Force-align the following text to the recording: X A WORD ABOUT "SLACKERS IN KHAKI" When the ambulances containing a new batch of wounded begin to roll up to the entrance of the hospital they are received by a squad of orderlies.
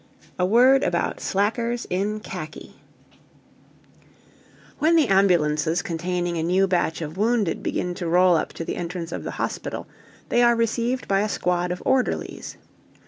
X 0.01 0.31
A 0.39 0.45
WORD 0.47 0.81
ABOUT 0.81 1.19
"SLACKERS 1.21 1.85
IN 1.91 2.21
KHAKI" 2.21 2.73
When 4.79 4.95
the 4.95 5.07
ambulances 5.07 5.83
containing 5.83 6.37
a 6.37 6.41
new 6.41 6.67
batch 6.67 7.03
of 7.03 7.17
wounded 7.19 7.61
begin 7.61 7.93
to 7.93 8.07
roll 8.07 8.35
up 8.35 8.51
to 8.53 8.65
the 8.65 8.77
entrance 8.77 9.11
of 9.11 9.23
the 9.23 9.29
hospital 9.37 9.85
they 10.29 10.41
are 10.41 10.55
received 10.55 11.07
by 11.07 11.19
a 11.21 11.29
squad 11.29 11.71
of 11.71 11.83
orderlies. 11.85 12.57